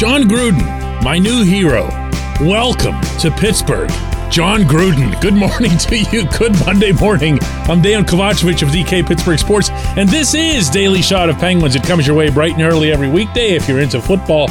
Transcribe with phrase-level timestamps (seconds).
[0.00, 1.86] Jon Gruden, my new hero.
[2.40, 3.90] Welcome to Pittsburgh.
[4.30, 6.26] John Gruden, good morning to you.
[6.38, 7.38] Good Monday morning.
[7.68, 11.76] I'm Dan Kovacevic of DK Pittsburgh Sports, and this is Daily Shot of Penguins.
[11.76, 14.48] It comes your way bright and early every weekday if you're into football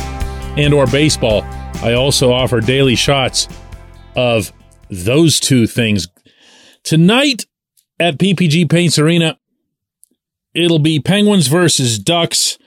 [0.56, 1.42] and or baseball.
[1.82, 3.48] I also offer daily shots
[4.16, 4.54] of
[4.92, 6.08] those two things.
[6.84, 7.48] Tonight
[8.00, 9.40] at PPG Paints Arena,
[10.54, 12.59] it'll be Penguins versus Ducks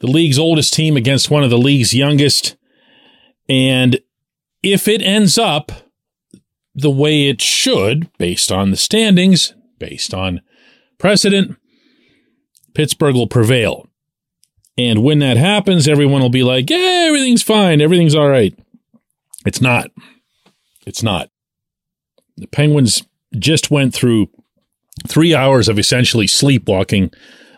[0.00, 2.56] the league's oldest team against one of the league's youngest.
[3.48, 4.00] And
[4.62, 5.72] if it ends up
[6.74, 10.40] the way it should, based on the standings, based on
[10.98, 11.56] precedent,
[12.74, 13.88] Pittsburgh will prevail.
[14.76, 17.80] And when that happens, everyone will be like, yeah, everything's fine.
[17.80, 18.56] Everything's all right.
[19.44, 19.90] It's not.
[20.86, 21.30] It's not.
[22.36, 23.02] The Penguins
[23.36, 24.28] just went through
[25.08, 27.10] three hours of essentially sleepwalking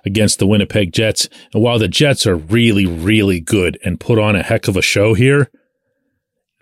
[0.05, 1.29] against the Winnipeg Jets.
[1.53, 4.83] And while the Jets are really, really good and put on a heck of a
[4.83, 5.51] show here,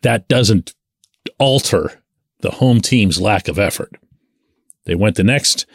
[0.03, 0.75] that doesn't
[1.38, 2.03] alter
[2.41, 3.93] the home team's lack of effort.
[4.84, 5.66] They went the next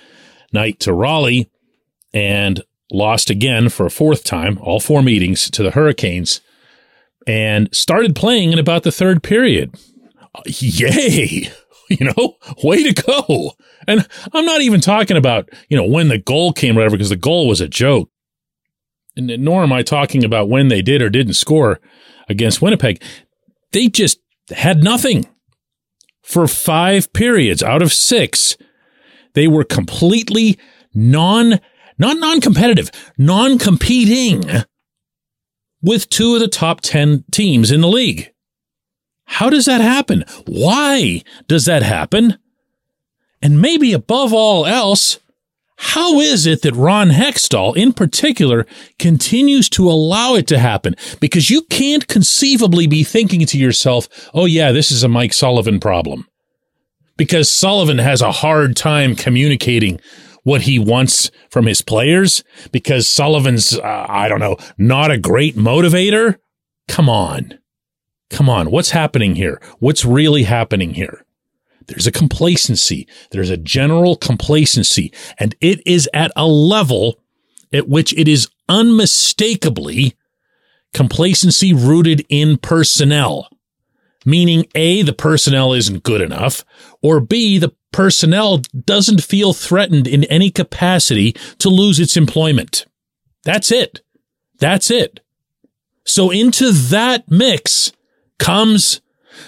[0.52, 1.50] night to Raleigh
[2.14, 6.42] and lost again for a fourth time, all four meetings to the Hurricanes,
[7.28, 9.76] and started playing in about the third period.
[10.46, 11.52] Yay!
[12.00, 13.52] You know, way to go.
[13.88, 17.10] And I'm not even talking about, you know, when the goal came or whatever, because
[17.10, 18.10] the goal was a joke.
[19.16, 21.80] And nor am I talking about when they did or didn't score
[22.28, 23.02] against Winnipeg.
[23.72, 25.26] They just had nothing
[26.24, 28.58] for five periods out of six.
[29.34, 30.58] They were completely
[30.94, 31.60] non,
[31.98, 34.44] not non-competitive, non-competing
[35.82, 38.33] with two of the top 10 teams in the league.
[39.26, 40.26] How does that happen?
[40.46, 42.38] Why does that happen?
[43.42, 45.20] And maybe above all else,
[45.78, 48.66] how is it that Ron Hextall in particular
[49.00, 50.96] continues to allow it to happen?
[51.20, 55.80] Because you can't conceivably be thinking to yourself, oh yeah, this is a Mike Sullivan
[55.80, 56.28] problem.
[57.18, 60.00] Because Sullivan has a hard time communicating
[60.44, 65.56] what he wants from his players because Sullivan's, uh, I don't know, not a great
[65.56, 66.38] motivator.
[66.88, 67.60] Come on.
[68.34, 68.72] Come on.
[68.72, 69.62] What's happening here?
[69.78, 71.24] What's really happening here?
[71.86, 73.08] There's a complacency.
[73.30, 77.20] There's a general complacency, and it is at a level
[77.72, 80.16] at which it is unmistakably
[80.96, 83.50] complacency rooted in personnel.
[84.26, 86.66] Meaning A, the personnel isn't good enough,
[87.04, 92.88] or B, the personnel doesn't feel threatened in any capacity to lose its employment.
[93.44, 94.02] That's it.
[94.58, 95.20] That's it.
[96.04, 97.92] So into that mix
[98.40, 99.02] comes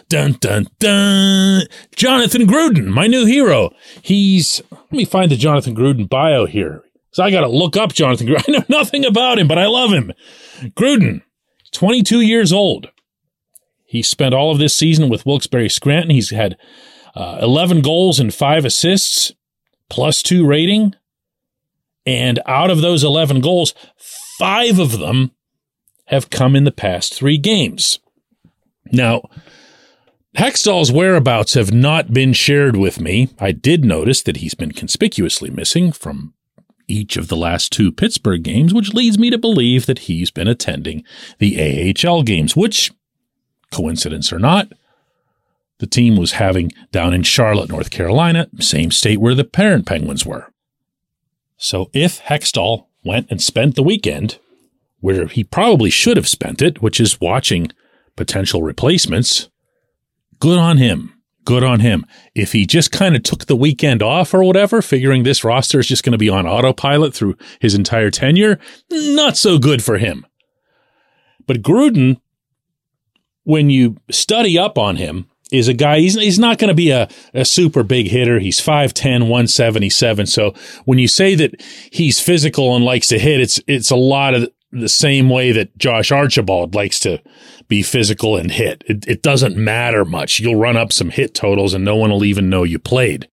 [0.09, 1.63] Dun dun dun.
[1.95, 3.71] Jonathan Gruden, my new hero.
[4.01, 6.83] He's let me find the Jonathan Gruden bio here.
[7.11, 8.43] So I got to look up Jonathan Gruden.
[8.47, 10.11] I know nothing about him, but I love him.
[10.75, 11.21] Gruden,
[11.71, 12.89] 22 years old.
[13.85, 16.09] He spent all of this season with Wilkes-Barre Scranton.
[16.09, 16.57] He's had
[17.15, 19.31] uh, 11 goals and five assists,
[19.89, 20.95] plus two rating.
[22.05, 23.73] And out of those 11 goals,
[24.37, 25.31] five of them
[26.07, 27.99] have come in the past three games.
[28.91, 29.29] Now,
[30.37, 33.29] Hextall's whereabouts have not been shared with me.
[33.39, 36.33] I did notice that he's been conspicuously missing from
[36.87, 40.47] each of the last two Pittsburgh games, which leads me to believe that he's been
[40.47, 41.03] attending
[41.39, 42.91] the AHL games, which,
[43.71, 44.71] coincidence or not,
[45.79, 50.25] the team was having down in Charlotte, North Carolina, same state where the parent Penguins
[50.25, 50.51] were.
[51.57, 54.39] So if Hextall went and spent the weekend
[54.99, 57.71] where he probably should have spent it, which is watching
[58.15, 59.49] potential replacements,
[60.39, 61.13] Good on him.
[61.45, 62.05] good on him.
[62.33, 65.87] If he just kind of took the weekend off or whatever, figuring this roster is
[65.87, 68.59] just going to be on autopilot through his entire tenure,
[68.91, 70.25] not so good for him.
[71.47, 72.19] But Gruden,
[73.43, 76.89] when you study up on him, is a guy, he's, he's not going to be
[76.89, 78.39] a, a super big hitter.
[78.39, 80.25] He's 5'10, 177.
[80.25, 84.33] So when you say that he's physical and likes to hit, it's, it's a lot
[84.33, 84.49] of
[84.79, 87.21] the same way that Josh Archibald likes to
[87.67, 88.83] be physical and hit.
[88.87, 90.39] It, it doesn't matter much.
[90.39, 93.27] You'll run up some hit totals and no one will even know you played.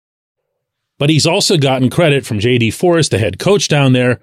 [0.99, 4.21] But he's also gotten credit from JD Forrest, the head coach down there,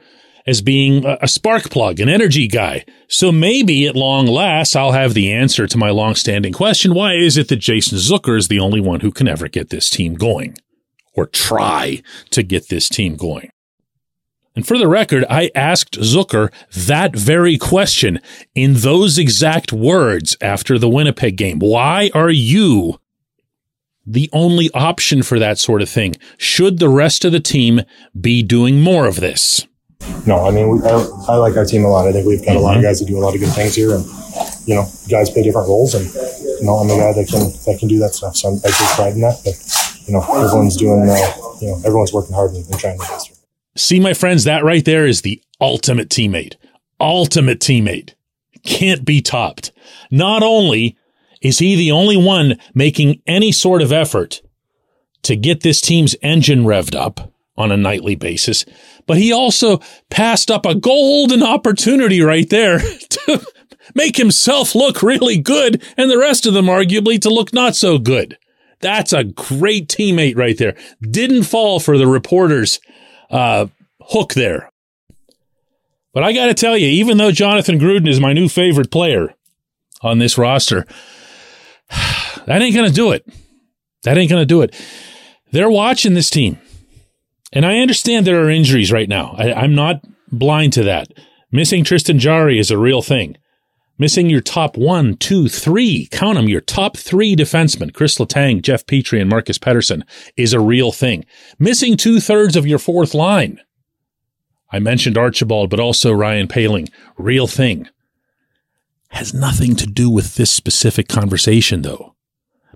[0.48, 2.86] as being a, spark plug, an energy guy.
[3.07, 6.94] So maybe at long last, I'll have the answer to my long-standing question.
[6.94, 9.89] Why is it that Jason Zucker is the only one who can ever get this
[9.89, 10.57] team going
[11.13, 12.01] or try
[12.31, 13.50] to get this team going?
[14.59, 18.19] And for the record, I asked Zucker that very question
[18.56, 21.59] in those exact words after the Winnipeg game.
[21.59, 23.00] Why are you
[24.06, 26.15] the only option for that sort of thing?
[26.38, 27.83] Should the rest of the team
[28.19, 29.65] be doing more of this?
[30.27, 32.09] No, I mean, we, I, I, like our team a lot.
[32.09, 32.89] I think we've got a lot of mm-hmm.
[32.89, 34.03] guys that do a lot of good things here, and
[34.67, 37.79] you know, guys play different roles, and you know, I'm the guy that can that
[37.79, 38.35] can do that stuff.
[38.35, 39.39] So I'm, I take pride in that.
[39.45, 39.56] But
[40.06, 41.15] you know, everyone's doing, uh,
[41.61, 43.29] you know, everyone's working hard and, and trying to get
[43.80, 46.56] See, my friends, that right there is the ultimate teammate.
[47.00, 48.14] Ultimate teammate.
[48.66, 49.72] Can't be topped.
[50.12, 50.98] Not only
[51.42, 54.42] is he the only one making any sort of effort
[55.22, 58.66] to get this team's engine revved up on a nightly basis,
[59.08, 59.80] but he also
[60.10, 62.80] passed up a golden opportunity right there
[63.10, 63.46] to
[63.96, 67.98] make himself look really good and the rest of them arguably to look not so
[67.98, 68.38] good.
[68.81, 70.76] That's a great teammate right there.
[71.02, 72.81] Didn't fall for the reporters
[73.30, 73.68] uh,
[74.02, 74.72] hook there.
[76.14, 79.34] But I got to tell you, even though Jonathan Gruden is my new favorite player
[80.02, 80.86] on this roster,
[81.90, 83.28] that ain't going to do it.
[84.04, 84.76] That ain't going to do it.
[85.52, 86.60] They're watching this team.
[87.52, 89.36] And I understand there are injuries right now.
[89.38, 91.12] I, I'm not blind to that.
[91.52, 93.38] Missing Tristan Jarry is a real thing.
[94.01, 98.86] Missing your top one, two, three, count them, your top three defensemen, Chris Letang, Jeff
[98.86, 100.04] Petry, and Marcus Pettersson,
[100.38, 101.25] is a real thing.
[101.60, 103.60] Missing two thirds of your fourth line.
[104.72, 107.90] I mentioned Archibald, but also Ryan Poehling, real thing.
[109.10, 112.16] Has nothing to do with this specific conversation, though.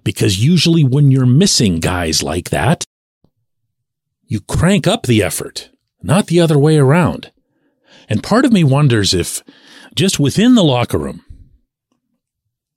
[0.03, 2.83] Because usually when you're missing guys like that,
[4.25, 5.69] you crank up the effort,
[6.01, 7.31] not the other way around.
[8.09, 9.41] And part of me wonders if
[9.95, 11.23] just within the locker room,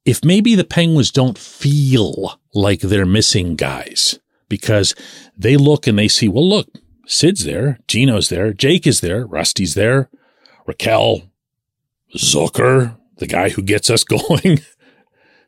[0.04, 4.18] if maybe the Penguins don't feel like they're missing guys
[4.48, 4.94] because
[5.36, 6.68] they look and they see, well, look,
[7.06, 10.08] Sid's there, Gino's there, Jake is there, Rusty's there,
[10.66, 11.28] Rakell,
[12.16, 14.04] Zucker, the guy who gets us
[14.42, 14.60] going.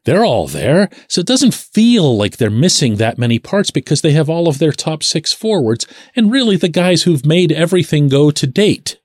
[0.04, 0.88] they're all there.
[1.08, 4.58] So it doesn't feel like they're missing that many parts because they have all of
[4.58, 5.86] their top six forwards
[6.16, 8.98] and really the guys who've made everything go to date.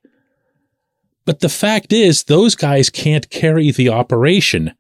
[1.26, 4.74] But the fact is, those guys can't carry the operation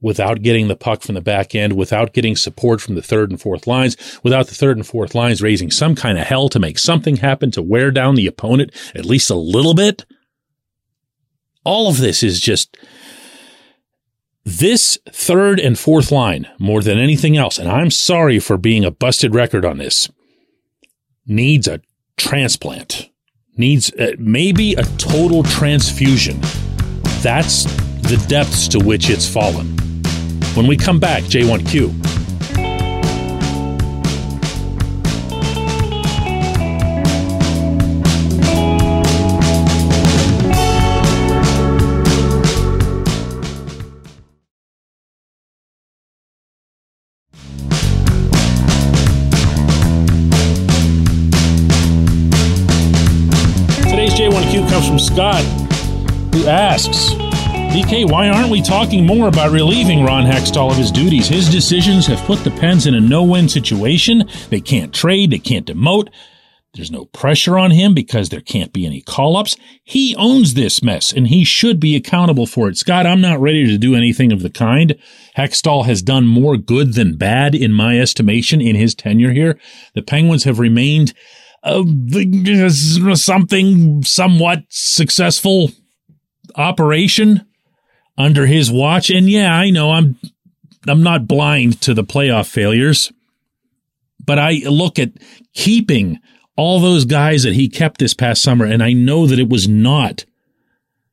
[0.00, 3.40] without getting the puck from the back end, without getting support from the third and
[3.40, 6.78] fourth lines, without the third and fourth lines raising some kind of hell to make
[6.78, 10.04] something happen to wear down the opponent at least a little bit.
[11.64, 12.76] All of this is just
[14.44, 17.58] this third and fourth line more than anything else.
[17.58, 20.10] And I'm sorry for being a busted record on this
[21.24, 21.80] needs a
[22.16, 23.08] transplant
[23.56, 26.40] needs uh, maybe a total transfusion.
[27.22, 27.64] That's
[28.02, 29.66] the depths to which it's fallen.
[30.54, 32.11] When we come back, J1Q.
[54.52, 55.42] Scott,
[56.34, 57.14] who asks,
[57.74, 61.26] DK, why aren't we talking more about relieving Ron Hextall of his duties?
[61.26, 64.24] His decisions have put the Pens in a no-win situation.
[64.50, 66.08] They can't trade, they can't demote.
[66.74, 69.56] There's no pressure on him because there can't be any call-ups.
[69.84, 72.76] He owns this mess and he should be accountable for it.
[72.76, 74.98] Scott, I'm not ready to do anything of the kind.
[75.34, 79.58] Hextall has done more good than bad in my estimation in his tenure here.
[79.94, 81.14] The Penguins have remained
[81.62, 85.70] uh, something somewhat successful
[86.56, 87.46] operation
[88.18, 89.10] under his watch.
[89.10, 90.18] And yeah, I know I'm
[90.86, 93.12] I'm not blind to the playoff failures,
[94.24, 95.12] but I look at
[95.54, 96.18] keeping
[96.56, 99.68] all those guys that he kept this past summer, and I know that it was
[99.68, 100.24] not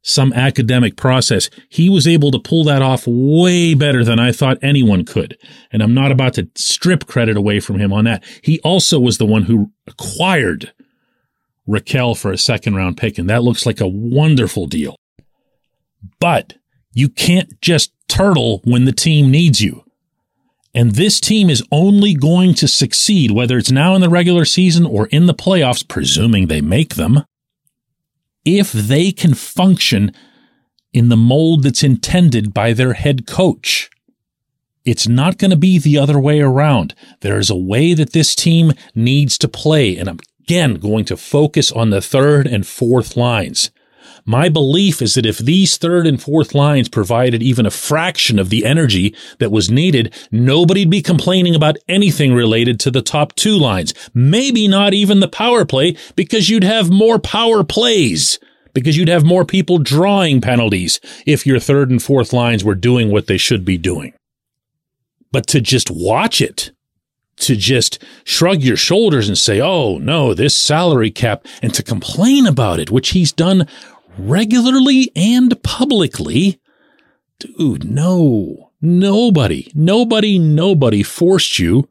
[0.02, 1.50] some academic process.
[1.70, 5.38] He was able to pull that off way better than I thought anyone could.
[5.72, 8.24] And I'm not about to strip credit away from him on that.
[8.42, 10.74] He also was the one who acquired
[11.68, 14.96] Rakell for a second round pick, and that looks like a wonderful deal.
[16.20, 16.56] But
[16.94, 19.84] you can't just turtle when the team needs you.
[20.74, 24.86] And this team is only going to succeed, whether it's now in the regular season
[24.86, 27.24] or in the playoffs, presuming they make them,
[28.46, 30.14] if they can function
[30.94, 33.90] in the mold that's intended by their head coach.
[34.86, 36.96] It's not going to be the other way around.
[37.22, 39.98] There is a way that this team needs to play.
[39.98, 43.70] And I'm again going to focus on the third and fourth lines.
[44.26, 48.50] My belief is that if these third and fourth lines provided even a fraction of
[48.50, 53.58] the energy that was needed, nobody'd be complaining about anything related to the top two
[53.58, 53.94] lines.
[54.14, 58.40] Maybe not even the power play because you'd have more power plays
[58.74, 63.12] because you'd have more people drawing penalties if your third and fourth lines were doing
[63.12, 64.14] what they should be doing.
[65.32, 66.72] But to just watch it,
[67.38, 72.46] to just shrug your shoulders and say, oh no, this salary cap, and to complain
[72.46, 73.68] about it, which he's done
[74.18, 76.60] regularly and publicly.
[77.40, 81.88] Dude, no, nobody, nobody, nobody forced you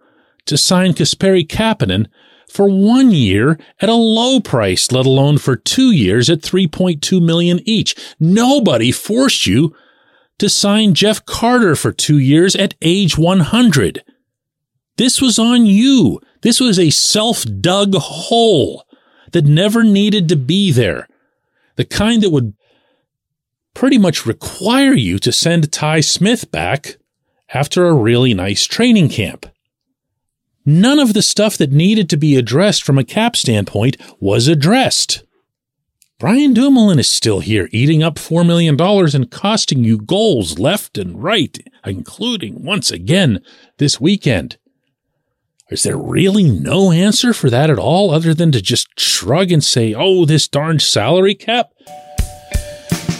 [0.46, 2.06] to sign Kasperi Kapanen
[2.48, 7.60] for one year at a low price, let alone for two years at 3.2 million
[7.64, 7.94] each.
[8.18, 9.74] Nobody forced you
[10.38, 14.02] to sign Jeff Carter for two years at age 100.
[14.96, 16.20] This was on you.
[16.42, 18.84] This was a self dug hole
[19.32, 21.08] that never needed to be there.
[21.78, 22.54] The kind that would
[23.72, 26.96] pretty much require you to send Ty Smith back
[27.54, 29.46] after a really nice training camp.
[30.66, 35.22] None of the stuff that needed to be addressed from a cap standpoint was addressed.
[36.18, 38.76] Brian Dumoulin is still here, eating up $4 million
[39.14, 41.56] and costing you goals left and right,
[41.86, 43.40] including once again
[43.76, 44.58] this weekend.
[45.70, 49.62] Is there really no answer for that at all other than to just shrug and
[49.62, 51.70] say, oh, this darn salary cap?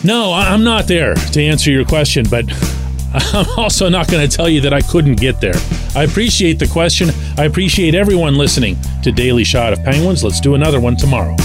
[0.02, 2.47] No, I'm not there to answer your question, but
[3.35, 5.57] I'm also not going to tell you that I couldn't get there.
[5.95, 7.11] I appreciate the question.
[7.37, 10.25] I appreciate everyone listening to Daily Shot of Penguins.
[10.25, 11.37] Let's do another one tomorrow.